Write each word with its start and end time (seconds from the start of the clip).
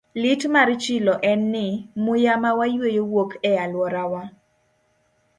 Lit 0.21 0.43
mar 0.53 0.69
chilo 0.83 1.13
en 1.31 1.41
ni, 1.53 1.67
muya 2.03 2.33
ma 2.43 2.51
wayueyo 2.59 3.03
wuok 3.11 3.31
e 3.49 3.51
alworawa. 3.63 4.21